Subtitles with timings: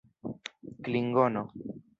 [0.83, 1.43] klingono